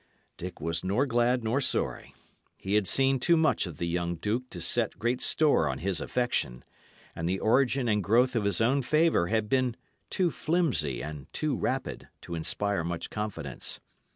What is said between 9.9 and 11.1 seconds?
too flimsy